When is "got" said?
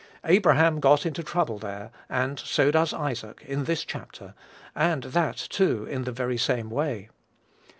0.79-1.05